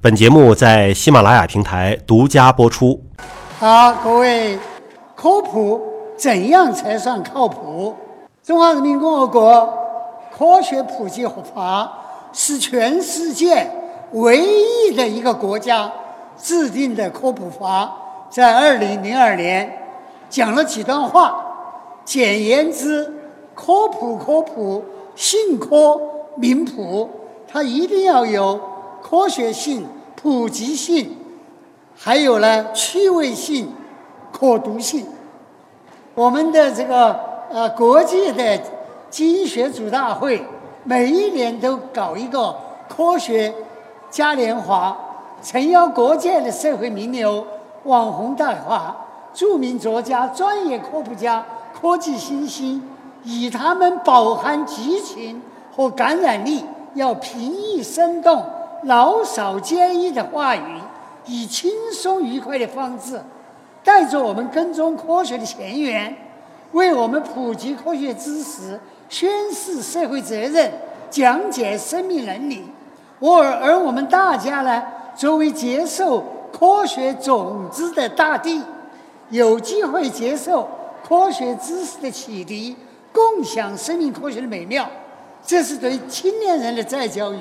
[0.00, 3.02] 本节目在喜马拉雅平台独家播出。
[3.58, 4.56] 好，各位，
[5.16, 5.82] 科普
[6.16, 7.96] 怎样才算靠谱？
[8.44, 9.78] 中华人民共和国
[10.30, 11.92] 科学普及法
[12.32, 13.68] 是全世界
[14.12, 15.90] 唯一的一个国家
[16.36, 17.92] 制定的科普法，
[18.30, 19.68] 在二零零二年
[20.30, 21.44] 讲了几段话，
[22.04, 23.04] 简言之，
[23.52, 24.84] 科普科普，
[25.16, 26.00] 信科
[26.36, 27.10] 民普，
[27.48, 28.60] 它一定要有
[29.08, 31.16] 科学性、普及性，
[31.96, 33.72] 还有呢趣味性、
[34.30, 35.06] 可读性。
[36.14, 37.18] 我们的这个
[37.50, 38.60] 呃国际的
[39.08, 40.44] 基因学组大会
[40.84, 42.54] 每一年都搞一个
[42.86, 43.54] 科学
[44.10, 44.94] 嘉年华，
[45.42, 47.46] 诚邀国界的社会名流、
[47.84, 48.94] 网红大咖、
[49.32, 52.82] 著名作家、专业科普家、科技新星，
[53.24, 55.40] 以他们饱含激情
[55.74, 58.44] 和感染力，要平易生动、
[58.88, 60.80] 老少皆宜的话语，
[61.26, 63.20] 以轻松愉快的方式。
[63.84, 66.16] 带着我们跟踪科学的前沿，
[66.72, 70.72] 为我们普及科学知识、宣示社会责任、
[71.10, 72.64] 讲解生命伦理。
[73.18, 74.82] 我而而我们大家呢，
[75.14, 78.62] 作为接受科学种子的大地，
[79.28, 80.66] 有机会接受
[81.06, 82.74] 科学知识的启迪，
[83.12, 84.88] 共享生命科学的美妙。
[85.44, 87.38] 这是对青年人的再教育，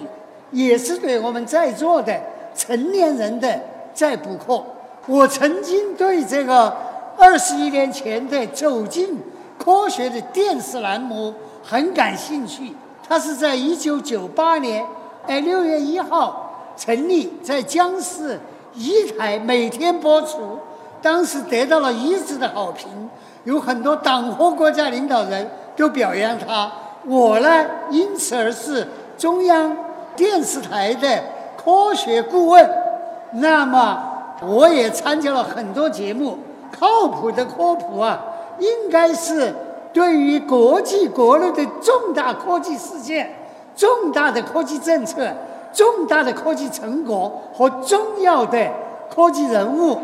[0.51, 2.13] 也是对我们在座的
[2.55, 3.59] 成年人的
[3.93, 4.63] 再补课。
[5.05, 6.75] 我曾经对这个
[7.17, 9.17] 二十一年前的《走进
[9.57, 12.75] 科学》的电视栏目很感兴趣。
[13.07, 14.85] 它是在一九九八年
[15.25, 18.37] 哎六月一号成立，在江市
[18.73, 20.59] 一台每天播出，
[21.01, 23.09] 当时得到了一致的好评，
[23.45, 26.69] 有很多党和国家领导人都表扬它。
[27.05, 28.85] 我呢，因此而是
[29.17, 29.75] 中央
[30.17, 31.23] 电视台的
[31.55, 32.69] 科学顾问。
[33.31, 34.15] 那么。
[34.39, 36.37] 我也参加了很多节目，
[36.71, 38.21] 靠谱的科普啊，
[38.59, 39.51] 应该是
[39.91, 43.27] 对于国际国内的重大科技事件、
[43.75, 45.27] 重大的科技政策、
[45.73, 48.69] 重大的科技成果和重要的
[49.09, 49.99] 科技人物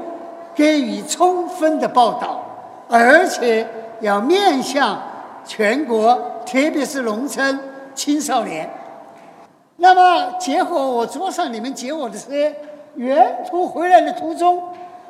[0.56, 2.44] 给予充分的报道，
[2.90, 3.68] 而且
[4.00, 5.00] 要面向
[5.46, 7.60] 全国，特别是农村
[7.94, 8.68] 青少年。
[9.78, 12.30] 那么，结合我桌上你们接我的车。
[12.96, 14.62] 沿途回来的途中，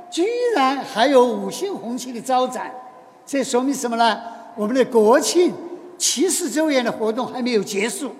[0.09, 0.25] 居
[0.55, 2.71] 然还有五星红旗的招展，
[3.25, 4.21] 这说明什么呢？
[4.55, 5.53] 我们的国庆
[5.97, 8.11] 七十周年的活动还没有结束，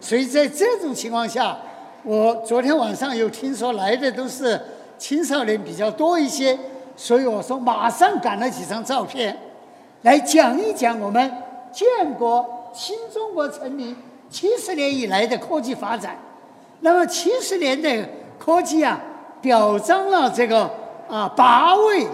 [0.00, 1.56] 所以在这种情况下，
[2.02, 4.60] 我昨天晚上又听说来的都是
[4.98, 6.58] 青少年比较多一些，
[6.96, 9.38] 所以我说马上赶了几张照片，
[10.02, 11.32] 来讲一讲我们
[11.70, 13.94] 建国新中国成立
[14.36, 16.14] 七十年以来的科技发展。
[16.80, 18.06] 那么七十年的。
[18.38, 19.00] 科技啊，
[19.40, 20.70] 表彰了这个
[21.08, 22.06] 啊八位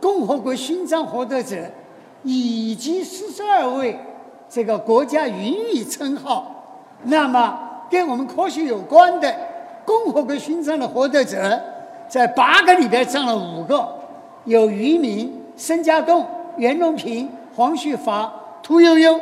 [0.00, 1.58] 共和国勋章获得者，
[2.22, 3.96] 以及四十二位
[4.48, 6.50] 这个国家荣誉称号。
[7.02, 9.32] 那么跟我们科学有关的
[9.84, 11.60] 共和国勋章的获得者，
[12.08, 13.86] 在八个里边占了五个，
[14.46, 19.20] 有于明、申家栋、袁隆平、黄旭华、屠呦呦。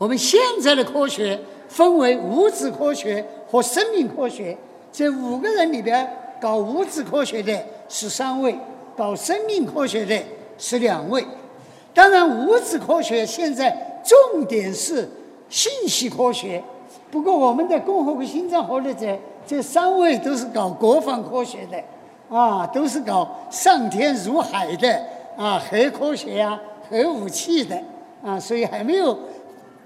[0.00, 1.38] 我们现在的科学
[1.68, 4.56] 分为物质科学和生命科学。
[4.90, 7.54] 这五个人里边，搞物质科学的
[7.86, 8.58] 是三位，
[8.96, 10.18] 搞生命科学的
[10.56, 11.22] 是两位。
[11.92, 15.06] 当然，物质科学现在重点是
[15.50, 16.64] 信息科学。
[17.10, 19.14] 不过，我们的共和国勋章获得者
[19.46, 25.04] 这三位都是搞国防科学的，啊，都是搞上天入海的，
[25.36, 26.58] 啊，核科学呀、
[26.88, 27.78] 核武器的，
[28.24, 29.14] 啊，所以还没有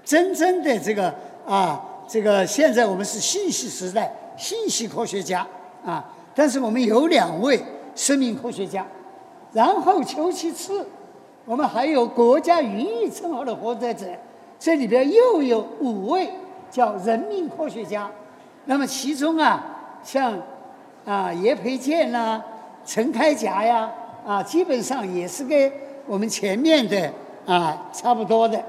[0.05, 1.13] 真正的这个
[1.45, 4.09] 啊，这个现在我们是信息时代。
[4.37, 5.47] 信息科学家
[5.85, 6.03] 啊，
[6.35, 7.57] 但是我们有两位
[7.95, 8.85] 生命科学家，
[9.53, 10.85] 然后求其次，
[11.45, 14.05] 我们还有国家荣誉称号的获得者，
[14.59, 16.29] 这里边又有五位
[16.69, 18.11] 叫人民科学家。
[18.65, 19.63] 那么其中啊，
[20.03, 20.37] 像
[21.05, 22.43] 啊叶培建呐、
[22.85, 23.89] 陈开甲呀
[24.27, 25.71] 啊，基本上也是跟
[26.05, 27.09] 我们前面的
[27.45, 28.61] 啊差不多的。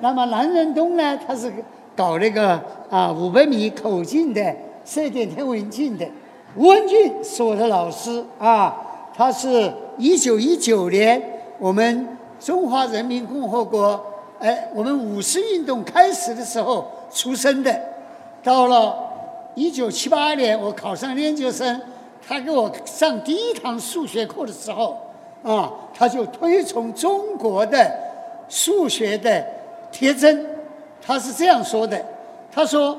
[0.00, 1.52] 那么南仁东呢，他是
[1.94, 2.60] 搞那个
[2.90, 4.54] 啊五百米口径的。
[4.84, 6.06] 射电天文镜的
[6.54, 8.72] 吴文俊是我的老师啊，
[9.12, 11.20] 他是一九一九年
[11.58, 14.00] 我们中华人民共和国
[14.38, 17.76] 哎，我们五四运动开始的时候出生的。
[18.44, 18.96] 到了
[19.56, 21.80] 一九七八年，我考上研究生，
[22.24, 24.96] 他给我上第一堂数学课的时候
[25.42, 27.92] 啊，他就推崇中国的
[28.48, 29.44] 数学的
[29.90, 30.46] 铁真，
[31.00, 32.04] 他是这样说的，
[32.52, 32.98] 他说。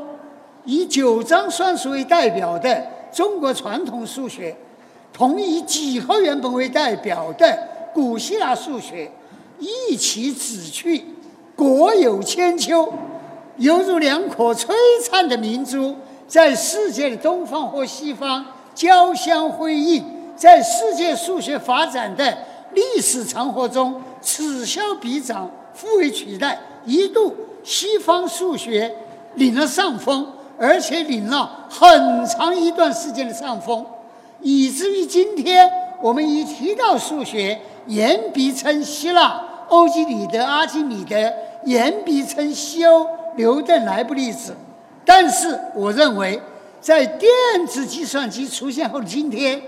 [0.70, 4.54] 以九章算术为代表的中国传统数学，
[5.14, 7.58] 同以几何原本为代表的
[7.94, 9.10] 古希腊数学，
[9.60, 11.06] 一起指去，
[11.56, 12.92] 国有千秋，
[13.56, 14.74] 犹如两颗璀
[15.06, 15.96] 璨的明珠，
[16.28, 18.46] 在世界的东方和西方
[18.76, 20.04] 交相辉映，
[20.36, 22.38] 在世界数学发展的
[22.74, 25.50] 历史长河中此消彼长，
[25.80, 28.96] 互为取代，一度西方数学
[29.36, 30.34] 领了上风。
[30.60, 33.86] 而且领了很长一段时间的上风，
[34.42, 41.32] 以至于今天我们一提到数学，言必称希腊、欧几里得、阿基米德，
[41.66, 43.06] 言必称西欧、
[43.36, 44.56] 牛顿、莱布利兹。
[45.06, 46.42] 但是，我认为，
[46.82, 47.30] 在电
[47.68, 49.62] 子计算机出现后的今天，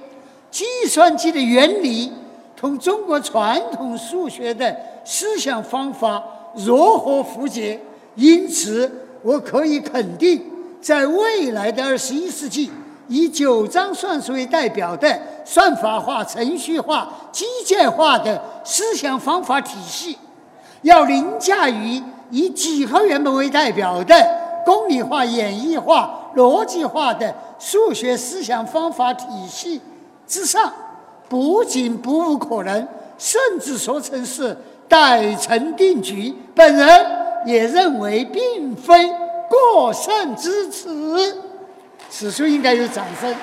[0.50, 2.12] 计算机的原理
[2.56, 4.76] 同中国传统数学的
[5.06, 6.24] 思想方法
[6.56, 7.80] 如何符节？
[8.16, 8.92] 因此，
[9.22, 10.42] 我可以肯定。
[10.82, 12.72] 在未来的二十一世纪，
[13.10, 20.18] 以九章算术为代表的算法化、程序化、机械化的思想方法体系，
[20.84, 22.02] 要凌驾于
[22.32, 24.16] 以几何原本为代表的
[24.66, 29.82] 公理化、演绎化、逻辑化的数学思想方法体系
[30.26, 30.72] 之上，
[31.28, 32.88] 不仅不无可能，
[33.18, 34.56] 甚至说成是
[34.90, 36.34] 待成定局。
[36.54, 37.06] 本人
[37.46, 39.10] 也认为，并非。
[39.50, 41.36] 过剩之词，
[42.08, 43.34] 此处应该有掌声。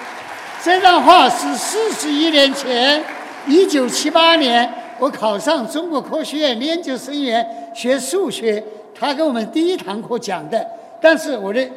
[0.62, 3.02] 这段话是四十一年前，
[3.48, 7.44] 一九七八年，我考上中国科学院研究生员
[7.74, 8.62] 学数学，
[8.94, 10.64] 他给我们第一堂课讲的。
[11.02, 11.68] 但是我的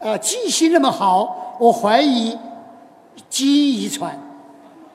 [0.00, 2.34] 啊记性那么好，我怀疑
[3.28, 4.18] 基因遗传，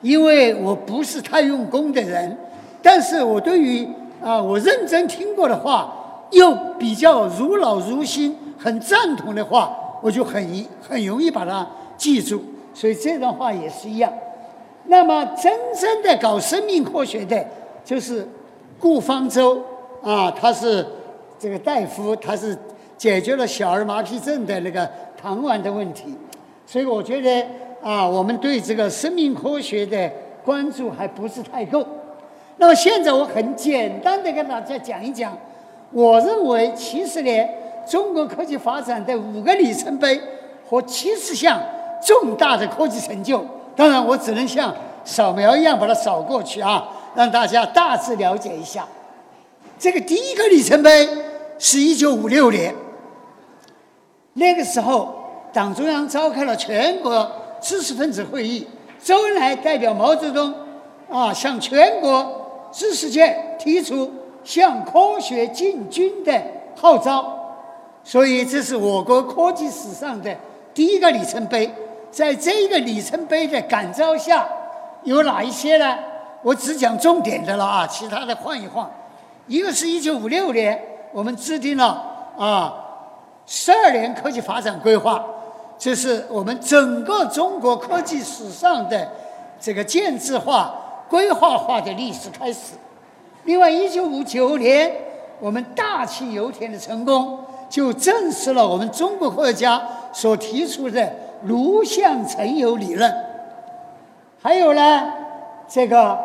[0.02, 2.36] 因为我不是太用功的人。
[2.82, 3.88] 但是我对于
[4.24, 5.92] 啊我认真听过的话，
[6.30, 8.36] 又比较如老如新。
[8.56, 11.66] 很赞同的话，我就很很容易把它
[11.98, 12.42] 记住。
[12.72, 14.10] 所以这段话也是一样。
[14.86, 17.44] 那么，真正的搞生命科学的，
[17.84, 18.26] 就是
[18.78, 19.62] 顾方舟
[20.02, 20.86] 啊，他是
[21.38, 22.56] 这个大夫，他是
[22.96, 24.88] 解决了小儿麻痹症的那个
[25.20, 26.14] 糖丸的问题。
[26.64, 27.46] 所以我觉得
[27.82, 30.10] 啊，我们对这个生命科学的
[30.42, 31.84] 关注还不是太够。
[32.56, 35.36] 那么现在我很简单的跟大家讲一讲，
[35.90, 37.62] 我认为七十年。
[37.86, 40.18] 中国科技发展的五个里程碑
[40.66, 41.60] 和七十项
[42.02, 43.44] 重大的科技成就，
[43.76, 44.74] 当然我只能像
[45.04, 48.88] 扫描一样把它扫过去啊，让大家大致了解一下。
[49.78, 51.06] 这个第一个里程碑
[51.58, 52.74] 是一九五六年，
[54.32, 55.14] 那个时候
[55.52, 57.30] 党中央召开了全国
[57.60, 58.66] 知识分子会议，
[59.02, 60.54] 周恩来代表毛泽东
[61.10, 62.43] 啊，向全国
[62.74, 64.10] 知识界提出
[64.42, 66.42] 向科学进军的
[66.74, 67.24] 号召。
[68.02, 70.36] 所以，这是我国科技史上的
[70.74, 71.72] 第一个里程碑。
[72.10, 74.46] 在这个里程碑的感召下，
[75.04, 75.96] 有哪一些呢？
[76.42, 78.88] 我只讲重点的了啊，其他的换一换。
[79.46, 80.80] 一个是一九五六年，
[81.12, 82.74] 我们制定了啊
[83.46, 85.24] 十二年科技发展规划，
[85.78, 89.10] 这是我们整个中国科技史上的
[89.58, 90.72] 这个建制化、
[91.14, 92.72] 规划化的历史开始。
[93.44, 94.92] 另外，一九五九年，
[95.38, 97.38] 我们大庆油田的成功。
[97.70, 99.80] 就证实了我们中国科学家
[100.12, 101.12] 所提出的
[101.44, 103.12] 颅相成油理论。
[104.40, 105.12] 还有呢，
[105.68, 106.18] 这个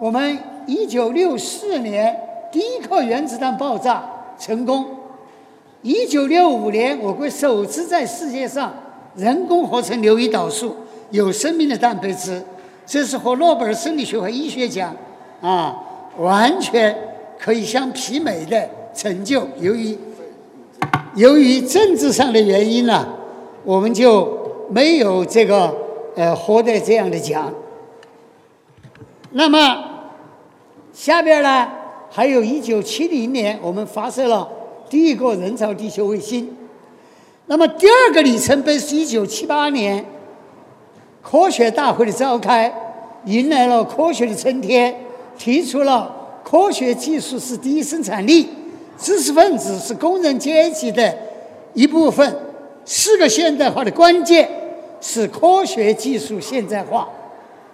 [0.00, 2.18] 我们一九六四年
[2.50, 4.02] 第一颗原子弹爆炸
[4.38, 4.86] 成功。
[5.82, 8.72] 一九六五年，我国首次在世界上
[9.14, 10.74] 人工合成硫胰岛素，
[11.10, 12.42] 有生命的蛋白质，
[12.90, 14.92] 这是和诺贝尔生理学和医学奖
[15.40, 15.72] 啊
[16.18, 16.92] 完全
[17.38, 19.46] 可以相媲美的成就。
[19.60, 19.96] 由于
[21.14, 23.06] 由于政治上的原因呢，
[23.62, 25.72] 我们就没有这个
[26.16, 27.54] 呃获得这样的奖。
[29.30, 29.84] 那么
[30.92, 31.68] 下边呢，
[32.10, 34.50] 还有一九七零年，我们发射了
[34.88, 36.56] 第一个人造地球卫星。
[37.46, 40.04] 那么第二个里程碑是一九七八年
[41.22, 42.72] 科学大会的召开，
[43.24, 44.94] 迎来了科学的春天，
[45.38, 48.48] 提出了科学技术是第一生产力。
[48.98, 51.14] 知识分子是工人阶级的
[51.72, 52.36] 一部分。
[52.84, 54.48] 四个现代化的关键
[55.00, 57.08] 是科学技术现代化。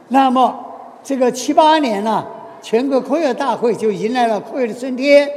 [0.09, 0.55] 那么，
[1.03, 2.25] 这个七八年呢，
[2.63, 5.29] 全国科学大会就迎来了科学的春天，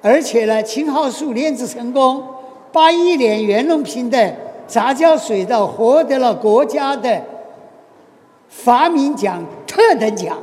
[0.00, 2.22] 而且呢，青蒿素炼制成功。
[2.72, 4.34] 八一年，袁隆平的
[4.66, 7.22] 杂交水稻获得了国家的
[8.50, 10.36] 发明奖特等奖。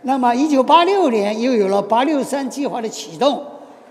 [0.00, 3.42] 那么，一九八六年又有了八六三计划的启动。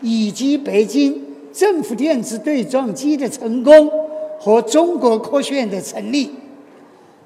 [0.01, 1.19] 以及北京
[1.53, 3.89] 政府电子对撞机的成功
[4.37, 6.29] 和中国科学院的成立，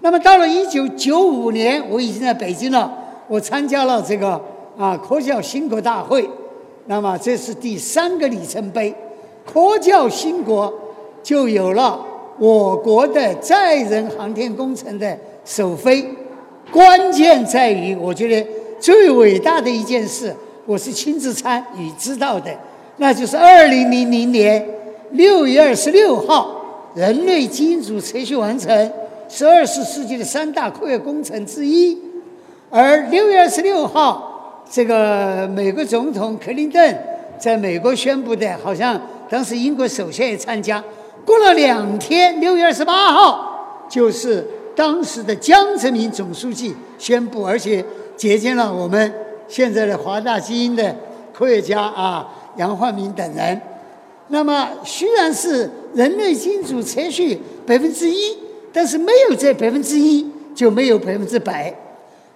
[0.01, 2.95] 那么到了一九九五年，我已经在北京了，
[3.27, 4.39] 我参加了这个
[4.77, 6.29] 啊科教兴国大会。
[6.85, 8.93] 那么这是第三个里程碑，
[9.43, 10.71] 科教兴国
[11.23, 11.99] 就有了
[12.37, 15.17] 我国的载人航天工程的
[15.49, 16.07] 首飞。
[16.71, 18.47] 关键在于，我觉得
[18.79, 20.31] 最伟大的一件事，
[20.67, 22.51] 我是亲自参与知道的，
[22.97, 24.63] 那就是二零零零年
[25.13, 28.91] 六月二十六号，人类基因组测序完成，
[29.27, 31.97] 是二十世纪的三大科学工程之一。
[32.69, 36.95] 而六月二十六号，这个美国总统克林顿
[37.39, 40.83] 在美国宣布的，好像当时英国首相也参加。
[41.25, 44.47] 过了两天，六月二十八号，就是。
[44.79, 47.83] 当时的江泽民总书记宣布，而且
[48.15, 49.13] 接见了我们
[49.45, 50.95] 现在的华大基因的
[51.33, 53.61] 科学家啊，杨焕明等人。
[54.29, 58.37] 那么虽然是人类基因组测序百分之一，
[58.71, 61.75] 但是没有这百分之一就没有百分之百。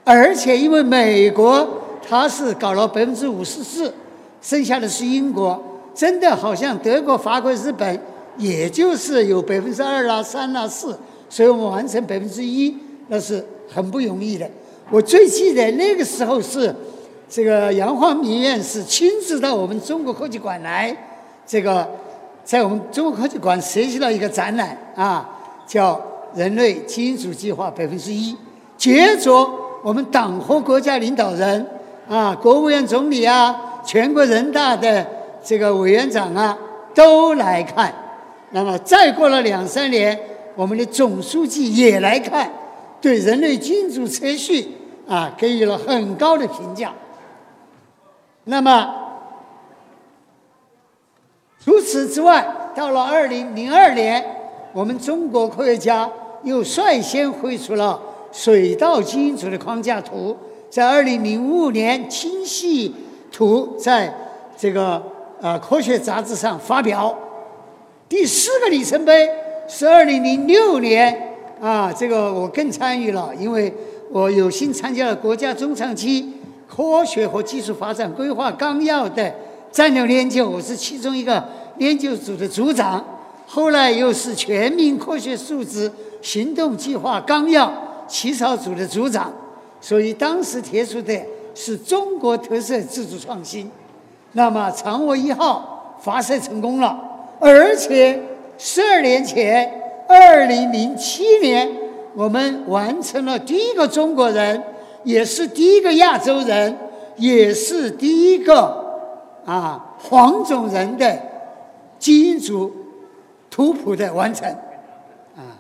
[0.04, 1.66] 而且因为美国
[2.06, 3.94] 它是搞了百分之五十四，
[4.42, 5.58] 剩下的是英国，
[5.96, 7.98] 真的好像德国、法国、日本，
[8.38, 11.00] 也就是有百分之二啦、三啦、四。
[11.34, 14.48] 所以我们完成百分之一，那是很不容易的。
[14.92, 16.72] 我最记得那个时候是，
[17.28, 20.96] 这个杨焕明院士亲自到我们中国科技馆来，
[21.48, 21.90] 这个
[22.44, 25.28] 在我们中国科技馆设计了一个展览啊，
[25.66, 26.00] 叫
[26.38, 28.38] “人类基因组计划百分之一”。
[28.78, 29.50] 接着
[29.84, 31.66] 我们党和国家领导人
[32.08, 35.04] 啊，国务院总理啊，全国人大的
[35.44, 36.56] 这个委员长啊，
[36.94, 37.92] 都来看。
[38.52, 40.16] 那么再过了两三年。
[40.56, 42.52] 我们的总书记也来看，
[43.02, 44.68] 对人类基因组测序
[45.08, 46.94] 啊给予了很高的评价。
[48.44, 48.94] 那么
[51.64, 52.46] 除此之外，
[52.76, 54.24] 到了二零零二年，
[54.74, 56.10] 我们中国科学家
[56.44, 58.00] 又率先绘出了
[58.32, 60.38] 水稻基因组的框架图，
[60.70, 62.94] 在二零零五年清晰
[63.32, 64.14] 图在
[64.58, 65.02] 这个
[65.42, 67.18] 呃科学杂志上发表。
[68.08, 69.28] 第四个里程碑。
[69.68, 73.74] 是二零零六年啊，这个我更参与了，因为
[74.12, 76.34] 我有幸参加了国家中长期
[76.68, 79.34] 科学和技术发展规划纲要的
[79.72, 81.44] 战略研究，我是其中一个
[81.78, 83.04] 研究组的组长。
[83.48, 85.90] 后来又是全民科学素质
[86.22, 87.72] 行动计划纲要
[88.08, 89.32] 起草组的组长，
[89.80, 91.18] 所以当时提出的
[91.56, 93.72] 是中国特色自主创新。
[94.34, 97.00] 那么嫦娥一号发射成功了，
[97.40, 98.20] 而且。
[98.58, 101.70] 十二年前，二零零七年，
[102.16, 104.64] 我们完成了第一个中国人，
[105.04, 106.78] 也是第一个亚洲人，
[107.18, 109.12] 也是第一个
[109.46, 111.20] 啊黄种人的
[112.00, 112.72] 基因组
[113.50, 114.48] 图谱的完成。
[115.36, 115.60] 啊，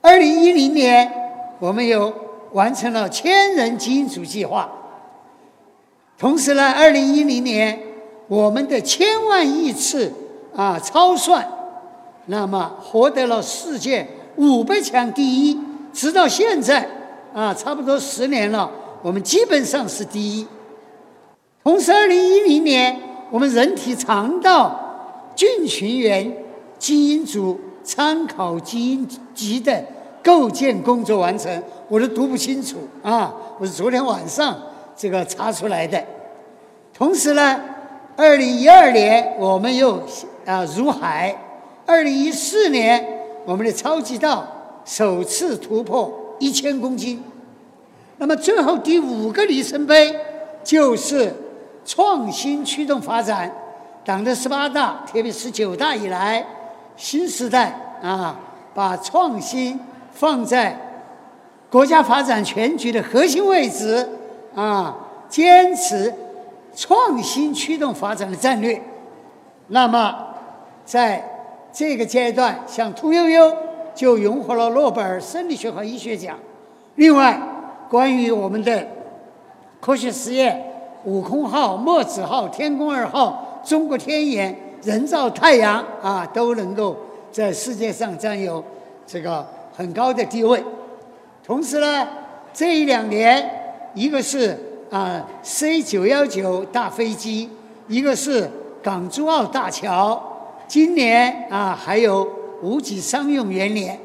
[0.00, 1.12] 二零一零年，
[1.58, 2.12] 我们又
[2.52, 4.68] 完成了千人基因组计划。
[6.18, 7.78] 同时呢，二零一零年，
[8.26, 10.12] 我们的千万亿次
[10.56, 11.46] 啊超算。
[12.30, 14.06] 那么获得了世界
[14.36, 15.60] 五百强第一，
[15.92, 16.88] 直到现在
[17.34, 18.70] 啊，差不多十年了，
[19.02, 20.46] 我们基本上是第一。
[21.64, 22.96] 同时，二零一零年，
[23.32, 24.78] 我们人体肠道
[25.34, 26.32] 菌群源
[26.78, 29.84] 基因组参考基因集的
[30.22, 34.56] 构建工作完成，我都读不清楚啊，我是昨天晚上
[34.96, 36.00] 这个查出来的。
[36.94, 37.60] 同时呢，
[38.16, 40.00] 二零一二年，我们又
[40.46, 41.36] 啊入海。
[41.90, 43.04] 二零一四年，
[43.44, 44.46] 我们的超级稻
[44.84, 47.20] 首次突破一千公斤。
[48.18, 50.14] 那么最后第五个里程碑
[50.62, 51.34] 就是
[51.84, 53.52] 创新驱动发展。
[54.04, 56.46] 党的十八大，特别是九大以来，
[56.96, 58.38] 新时代啊，
[58.72, 59.80] 把创新
[60.12, 60.78] 放在
[61.68, 64.08] 国家发展全局的核心位置
[64.54, 64.96] 啊，
[65.28, 66.14] 坚持
[66.72, 68.80] 创新驱动发展的战略。
[69.66, 70.28] 那么
[70.84, 71.29] 在
[71.72, 73.56] 这个阶段，像屠呦呦
[73.94, 76.36] 就荣获了诺贝尔生理学和医学奖。
[76.96, 77.40] 另外，
[77.88, 78.86] 关于我们的
[79.80, 80.62] 科学实验，
[81.04, 86.96] 悟空号、墨子号、天宫二号、中国天眼、人造太阳啊，都能够
[87.32, 88.62] 在世界上占有
[89.06, 90.62] 这个很高的地位。
[91.44, 92.06] 同时呢，
[92.52, 93.48] 这一两年，
[93.94, 94.56] 一个是
[94.90, 97.48] 啊 C 九幺九大飞机，
[97.88, 98.50] 一个是
[98.82, 100.29] 港珠澳大桥。
[100.70, 102.24] 今年啊，还有
[102.62, 103.98] 五 G 商用元年。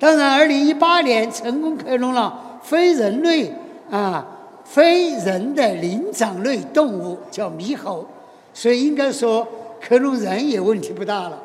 [0.00, 3.52] 当然，二零一八年成功克隆了非人类
[3.88, 4.26] 啊，
[4.64, 8.04] 非人的灵长类动物，叫猕猴。
[8.52, 9.46] 所以应该说，
[9.80, 11.40] 克隆人也问题不大了。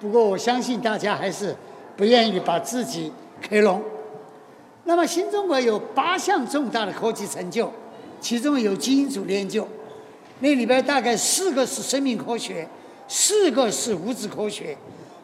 [0.00, 1.56] 不过，我相信大家还是
[1.96, 3.12] 不愿意把自己
[3.50, 3.82] 克隆。
[4.84, 7.68] 那么新中国有八项重大的科技成就，
[8.20, 9.66] 其中有基因组研究，
[10.38, 12.68] 那里边大概四个是生命科学，
[13.08, 14.76] 四个是物质科学。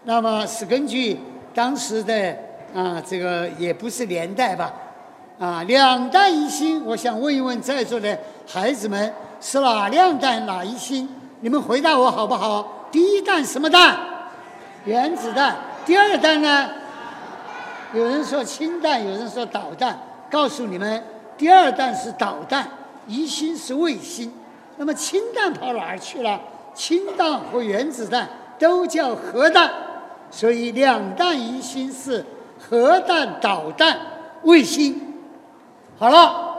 [0.04, 1.18] 那么是根据
[1.54, 2.36] 当时的
[2.74, 4.72] 啊这个也不是年代吧，
[5.38, 11.08] 啊两弹一星，我想问一问在座的孩子们是哪两弹哪一星？
[11.40, 12.88] 你们回答我好不好？
[12.90, 13.98] 第一弹什么弹？
[14.84, 15.56] 原子弹。
[15.84, 16.68] 第二弹呢？
[17.94, 19.98] 有人说氢弹，有人说导弹。
[20.30, 21.02] 告诉你们，
[21.36, 22.68] 第二弹是导弹，
[23.06, 24.32] 一星是卫星。
[24.76, 26.40] 那么氢弹跑哪儿去了？
[26.78, 29.68] 氢弹和原子弹都叫核弹，
[30.30, 32.24] 所以两弹一星是
[32.56, 33.98] 核弹、导弹、
[34.44, 35.16] 卫星。
[35.98, 36.54] 好了，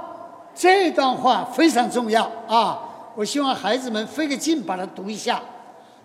[0.54, 2.78] 这段话非常重要啊！
[3.16, 5.42] 我希望孩子们费个劲把它读一下。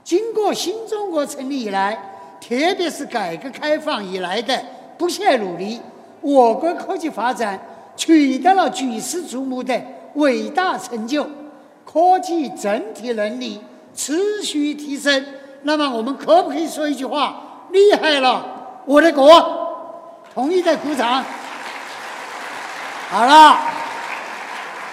[0.05, 1.93] 经过新中国成立以来，
[2.41, 4.57] 特别是改革开放以来的。
[4.97, 5.81] 不懈努力，
[6.21, 7.61] 我国科技发展
[7.97, 9.81] 取得了举世瞩目的
[10.15, 11.27] 伟大成就，
[11.85, 13.61] 科技整体能力
[13.95, 15.25] 持续提升。
[15.63, 19.29] 那么，我们可不可以说一句话：厉害了，我的国！
[20.35, 21.25] 同意的鼓掌。
[23.09, 23.59] 好了，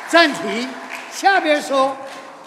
[0.08, 0.70] 暂停。
[1.12, 1.96] 下边说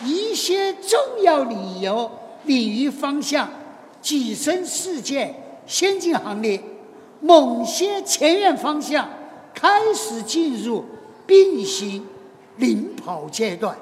[0.02, 2.10] 一些重要理由、
[2.44, 3.48] 领域方向
[4.02, 5.34] 跻身世界
[5.66, 6.62] 先进行列。
[7.20, 9.08] 某些前沿方向
[9.54, 10.84] 开始进入
[11.26, 12.06] 并行
[12.56, 13.76] 领跑阶段，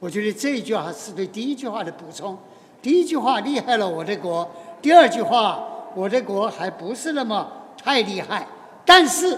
[0.00, 2.36] 我觉得这一句话是对第一句话的补充。
[2.80, 4.48] 第一句话厉害了我的国，
[4.80, 5.64] 第二句话
[5.94, 7.50] 我的国还不是那么
[7.82, 8.46] 太厉害。
[8.84, 9.36] 但是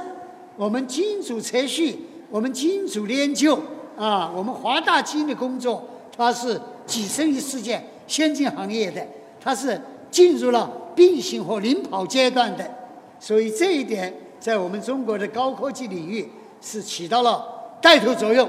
[0.57, 1.99] 我们基因组测序，
[2.31, 3.59] 我们基因组研究
[3.97, 5.83] 啊，我们华大基因的工作，
[6.15, 9.05] 它是跻身于世界先进行业的，
[9.41, 12.71] 它是进入了并行和领跑阶段的。
[13.19, 17.43] 所以这一点在我们中国的高科技领域是起到了
[17.81, 18.49] 带头作用。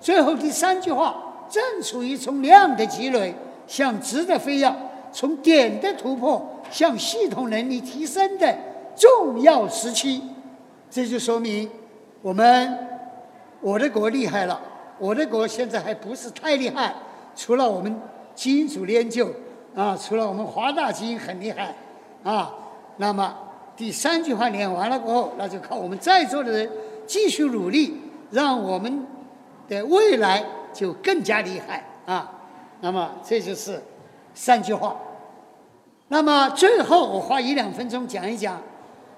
[0.00, 3.34] 最后第三句话，正处于从量的积累
[3.66, 4.74] 向质的飞跃，
[5.12, 8.56] 从点的突破向系统能力提升的
[8.96, 10.22] 重要时期。
[10.88, 11.68] 这就说明
[12.22, 12.78] 我们
[13.60, 14.60] 我的国厉害了，
[14.98, 16.94] 我的国现在还不是太厉害。
[17.34, 17.94] 除了我们
[18.34, 19.28] 基因组研究
[19.74, 21.74] 啊，除了我们华大基因很厉害
[22.22, 22.54] 啊，
[22.96, 23.34] 那么。
[23.76, 26.70] 第三句话念完了过后，那就靠我们在座的人
[27.06, 27.98] 继续努力，
[28.30, 29.06] 让我们
[29.68, 32.32] 的未来就更加厉害啊！
[32.80, 33.82] 那么这就是
[34.34, 34.96] 三句话。
[36.08, 38.60] 那么最后我花一两分钟讲一讲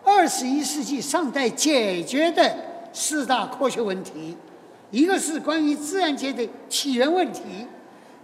[0.05, 2.55] 二十一世纪尚待解决的
[2.93, 4.37] 四大科学问题。
[4.91, 7.67] 一个是关于自然界的起源问题，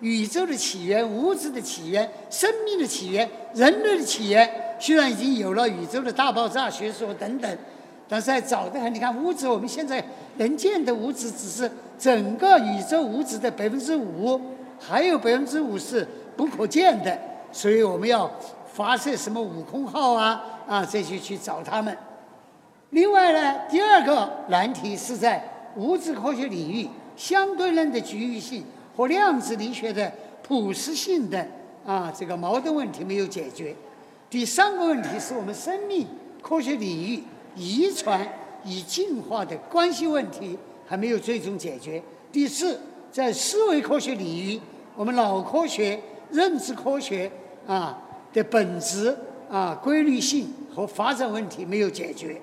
[0.01, 4.77] 宇宙的起源、物质的起源、生命的起源、人类的起源。
[4.79, 7.59] 虽然已经有了宇宙的大爆炸学说等等，
[8.09, 8.93] 但是还早得很。
[8.95, 10.03] 你看物质，我们现在
[10.37, 14.41] 能见的物质只是整个宇宙物质的百分之五，
[14.81, 17.17] 还有百分之五是不可见的。
[17.53, 18.31] 所以我们要
[18.73, 21.97] 发射什么悟空号啊啊这些去找他们。
[22.91, 25.43] 另外呢，第二个难题是在
[25.77, 28.65] 物质科学领域相对论的局域性
[28.97, 30.11] 和量子力学的
[30.43, 31.47] 普适性的
[31.85, 33.75] 啊这个矛盾问题没有解决。
[34.31, 36.07] 第三个问题是我们生命
[36.43, 37.23] 科学领域
[37.59, 38.27] 遗传
[38.65, 42.01] 与进化的关系问题还没有最终解决。
[42.31, 42.79] 第四，
[43.11, 44.61] 在思维科学领域，
[44.95, 47.31] 我们脑科学、认知科学
[47.67, 47.99] 啊
[48.33, 49.17] 的本质
[49.51, 52.41] 啊规律性和发展问题没有解决。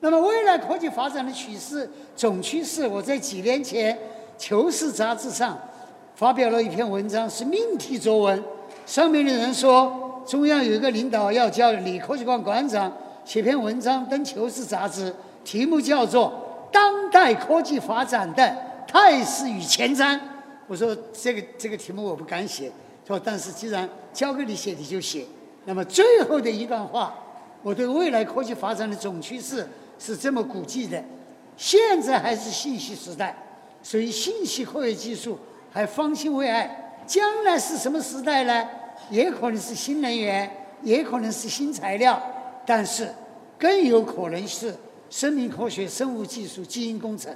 [0.00, 3.94] 那么，未来科技发展的趋势总趋势，我在几年前
[4.38, 5.58] 《求是》杂志上
[6.14, 8.42] 发表了一篇文章，是命题作文，
[8.86, 9.98] 上面的人说。
[10.24, 16.28] 中央有一个领导要叫李科学馆馆长写篇文章登《求是》杂志，题目叫做
[16.72, 18.56] 《当代科技发展的
[18.86, 20.16] 态势与前瞻》。
[20.66, 22.70] 我说这个这个题目我不敢写，
[23.06, 25.24] 说但是既然交给你写，你就写。
[25.64, 27.14] 那么最后的一段话，
[27.62, 31.02] 我对未来科技发展的总趋势是这么估计的：
[31.56, 33.36] 现在还是信息时代，
[33.82, 35.38] 所以信息科学技术
[35.70, 36.78] 还方兴未艾。
[37.06, 38.68] 将来是什么时代呢？
[39.10, 40.48] 也可能是新能源，
[40.82, 42.20] 也可能是新材料，
[42.64, 43.08] 但是
[43.58, 44.74] 更有可能是
[45.10, 47.34] 生命科学、生物技术、基因工程。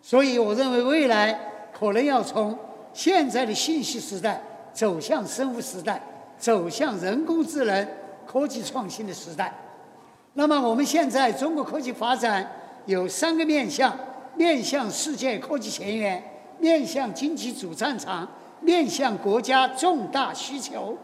[0.00, 1.38] 所以，我认为未来
[1.72, 2.58] 可能要从
[2.92, 4.42] 现在的信息时代
[4.72, 6.02] 走向生物时代，
[6.38, 7.88] 走向人工智能、
[8.26, 9.52] 科技创新的时代。
[10.34, 12.50] 那么，我们现在中国科技发展
[12.86, 13.96] 有三个面向：
[14.36, 16.22] 面向世界科技前沿，
[16.58, 18.28] 面向经济主战场。
[18.64, 20.96] 面向国家重大需求，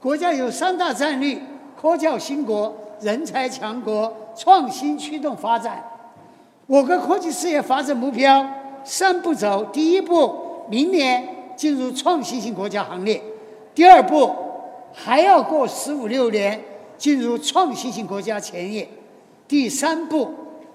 [0.00, 1.40] 国家有三大战略：
[1.86, 5.80] 科教兴国、人才强国、创新驱动发展。
[6.66, 8.44] 我国科技事业发展目标
[8.82, 10.34] 三步走：第一步，
[10.68, 13.20] 明年进入创新型国家行列；
[13.72, 14.34] 第二步，
[14.92, 16.60] 还要过十五六年
[16.98, 18.84] 进入创新型国家前列；
[19.46, 20.28] 第三步，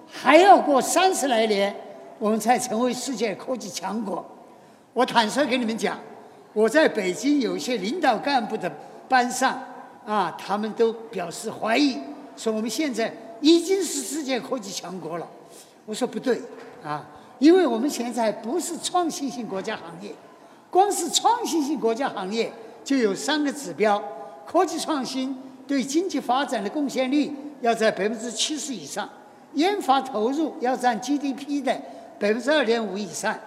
[0.09, 1.75] 还要过三十来年，
[2.19, 4.25] 我们才成为世界科技强国。
[4.93, 5.99] 我坦率跟你们讲，
[6.53, 8.71] 我在北京有些领导干部的
[9.09, 9.61] 班上，
[10.05, 11.97] 啊，他们都表示怀疑，
[12.35, 15.27] 说我们现在已经是世界科技强国了。
[15.85, 16.41] 我说不对，
[16.83, 17.05] 啊，
[17.39, 20.13] 因为我们现在不是创新性国家行业，
[20.69, 22.51] 光是创新性国家行业
[22.83, 24.01] 就有三个指标：
[24.45, 25.37] 科技创新
[25.67, 29.09] 对经济发展的贡献率要在百分之七十以上，
[29.53, 31.73] 研发投入要占 GDP 的
[32.19, 33.37] 百分之二点五以上。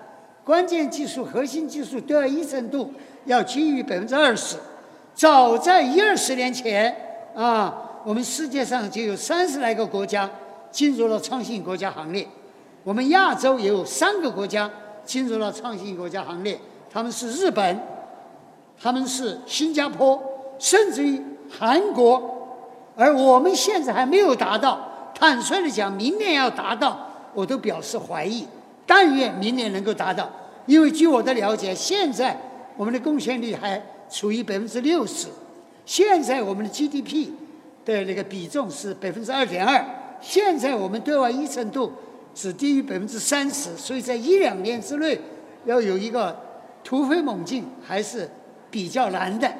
[0.44, 2.92] 关键技术、核心技术对外依存度
[3.24, 4.56] 要低于百分之二十。
[5.14, 6.94] 早在一二十年前，
[7.34, 7.72] 啊，
[8.04, 10.28] 我们世界上就有三十来个国家
[10.70, 12.26] 进入了创新国家行列。
[12.82, 14.70] 我们亚洲也有三个国家
[15.04, 16.58] 进入了创新国家行列，
[16.92, 17.80] 他们是日本，
[18.80, 20.20] 他们是新加坡，
[20.58, 22.30] 甚至于韩国。
[22.96, 24.78] 而我们现在还没有达到。
[25.14, 26.98] 坦率的讲，明年要达到，
[27.32, 28.46] 我都表示怀疑。
[28.84, 30.28] 但愿明年能够达到，
[30.66, 32.36] 因为据我的了解，现在
[32.76, 35.28] 我们的贡献率还处于百分之六十，
[35.84, 37.30] 现在我们的 GDP
[37.84, 39.84] 的那个比重是百分之二点二，
[40.20, 41.92] 现在我们对外依存度
[42.34, 45.20] 只低于百分之三十，所以在一两年之内
[45.64, 46.36] 要有一个
[46.82, 48.30] 突飞猛进还是
[48.70, 49.52] 比较难的。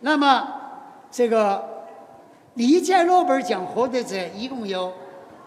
[0.00, 0.48] 那么
[1.10, 1.64] 这个
[2.54, 4.92] 历届诺贝尔奖获得者一共有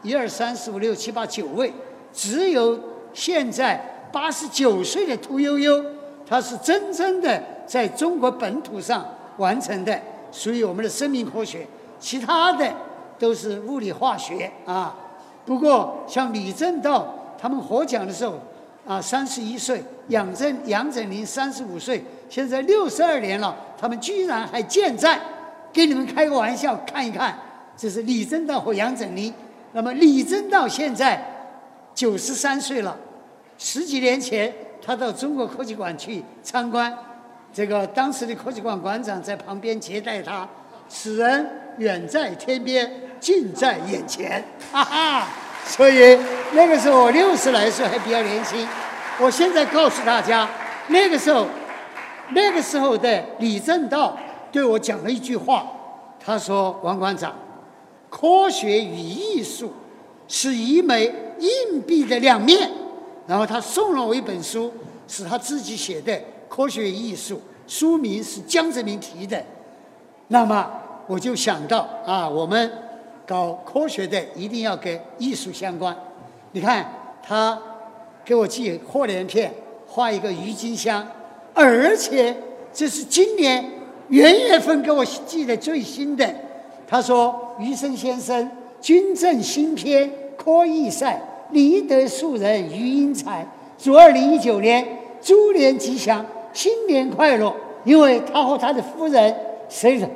[0.04, 1.74] 一二三四五六七八九位，
[2.14, 2.92] 只有。
[3.14, 5.84] 现在八十九岁的屠呦呦，
[6.26, 9.06] 她是真正的在中国本土上
[9.38, 9.98] 完成的，
[10.30, 11.66] 属于我们的生命科学。
[12.02, 12.70] 其他的
[13.18, 14.94] 都是物理化学啊。
[15.46, 18.38] 不过像李政道他们获奖的时候，
[18.86, 19.78] 啊，三十一岁；
[20.10, 25.18] 杨振杨振宁三十五岁，现在六十二年了，他们居然还健在。
[25.72, 27.40] 给你们开个玩笑，看一看，
[27.78, 29.34] 这是李政道和杨振宁。
[29.72, 31.26] 那么李政道现在。
[31.94, 32.98] 九十三岁了，
[33.58, 36.98] 十几年前他到中国科技馆去参观，
[37.54, 40.48] 这个当时的科技馆馆长在旁边接待他。
[40.88, 45.28] 此人远在天边，近在眼前， 哈哈。
[45.66, 46.18] 所以
[46.54, 48.68] 那个时候我六十来岁还比较年轻。
[49.20, 50.50] 我现在告诉大家，
[50.88, 51.46] 那个时候，
[52.32, 54.18] 那个时候的李政道
[54.52, 55.66] 对我讲了一句话，
[56.20, 57.34] 他说：“王馆长，
[58.10, 59.72] 科学与艺术
[60.28, 62.70] 是一枚。”硬币的两面，
[63.26, 64.72] 然后他送了我一本书，
[65.08, 66.14] 是他自己写的
[66.54, 67.36] 《科学艺术》，
[67.66, 69.42] 书名是江泽民提的。
[70.28, 70.70] 那么
[71.08, 72.70] 我就想到啊，我们
[73.26, 75.96] 搞科学的一定要跟艺术相关。
[76.52, 76.86] 你看
[77.24, 77.58] 他
[78.26, 79.54] 给我寄贺年片，
[79.88, 81.08] 画一个郁金香，
[81.54, 82.36] 而且
[82.74, 83.64] 这是今年
[84.10, 86.30] 元月份给我寄的最新的。
[86.86, 93.46] 他说：“余生先生，军政新篇科艺赛。”立德树人余英才，
[93.78, 94.86] 祝二零一九年
[95.22, 97.54] 猪年吉祥，新年快乐。
[97.84, 99.36] 因为他和他的夫人
[99.68, 100.08] 设了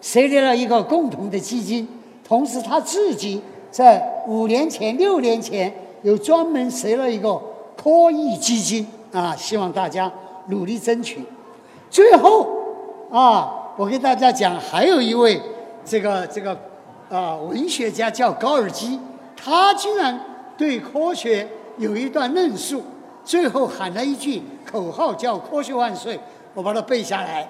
[0.00, 1.86] 设立了一个共同的基金，
[2.26, 7.38] 同时他自己在五年前、六年前又专门设了一个
[7.76, 10.10] 科艺基金啊，希望大家
[10.46, 11.22] 努力争取。
[11.90, 12.48] 最后
[13.10, 15.38] 啊，我给大家讲，还有一位
[15.84, 16.58] 这个这个
[17.10, 18.98] 啊文学家叫高尔基，
[19.36, 20.18] 他居然。
[20.56, 22.80] 对科学有一段论述，
[23.24, 26.18] 最后喊了一句口号，叫“科学万岁”。
[26.54, 27.48] 我把它背下来。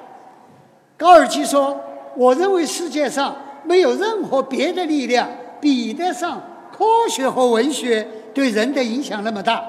[0.96, 1.78] 高尔基说
[2.16, 5.28] ：“我认为世界上没有任何别的力量
[5.60, 6.40] 比得上
[6.72, 9.62] 科学和文学对人的影响那么大。”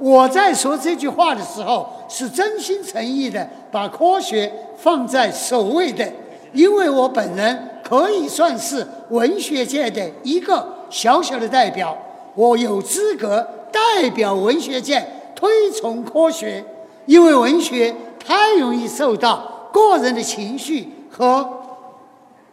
[0.00, 6.08] 我在说这句话的时候，是真心诚意的把科学放在首位的，
[6.52, 11.98] 因为我本人可以算是文学界的一个小小的代表。
[12.36, 15.04] 我有资格代表文学界
[15.38, 16.64] 推崇科学，
[17.06, 21.48] 因为文学太容易受到个人的情绪和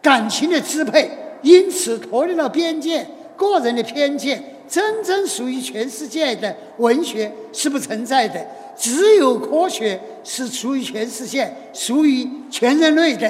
[0.00, 1.10] 感情的支配，
[1.42, 3.04] 因此脱离了边界、
[3.36, 4.40] 个人的偏见。
[4.68, 8.46] 真正属于全世界的文学是不存在的，
[8.76, 13.28] 只有科学是属于全世界、属于全人类的。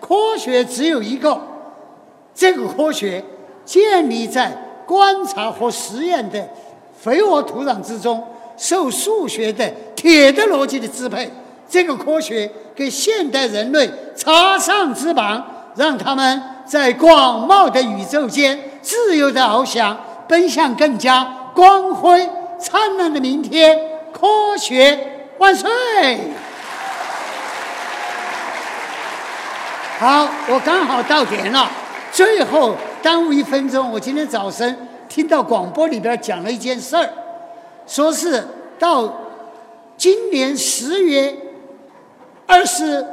[0.00, 1.40] 科学只有一个，
[2.34, 3.22] 这个科学
[3.64, 4.64] 建立在。
[4.86, 6.48] 观察和实验的
[6.96, 8.22] 肥沃土壤之中，
[8.56, 11.30] 受数学的铁的逻辑的支配，
[11.68, 23.78] 这个科学给现代人类插上翅膀，让他们在广袤的宇宙间自由的翱翔，奔向更加光辉灿烂的明天。
[24.12, 24.98] 科学
[25.36, 25.68] 万岁！
[29.98, 31.70] 好，我刚好到点了，
[32.10, 33.90] 最后耽误一分钟。
[33.92, 37.10] 我今天早晨听到广播里边讲了一件事儿，
[37.86, 38.44] 说是
[38.78, 39.12] 到
[39.96, 41.36] 今年十月
[42.46, 43.06] 二十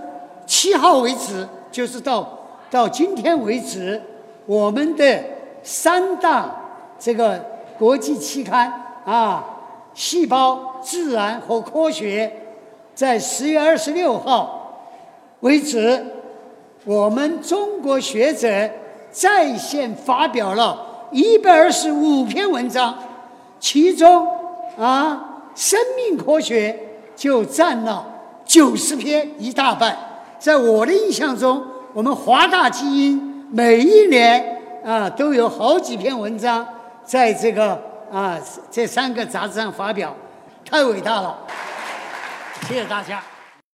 [0.45, 4.01] 七号为止，就是到到今天为止，
[4.45, 5.23] 我们的
[5.61, 6.53] 三大
[6.99, 7.39] 这个
[7.77, 8.71] 国际期刊
[9.05, 9.45] 啊，
[9.99, 12.31] 《细胞》《自然》和《科学》，
[12.95, 14.85] 在十月二十六号
[15.41, 16.05] 为止。
[16.85, 18.69] 我们中国学者
[19.09, 22.93] 在线发表了一百二十五篇文章，
[23.57, 24.27] 其中
[24.77, 26.77] 啊，生命科学
[27.15, 28.05] 就占了
[28.45, 29.97] 九十篇，一大半。
[30.39, 36.67] 在我的印象中，我们华大基因每一年啊都有好几篇文章
[37.03, 37.79] 在这个
[38.11, 38.37] 啊
[38.69, 40.15] 这三个杂志上发表，
[40.69, 41.37] 太伟大了！
[42.67, 43.23] 谢谢大家。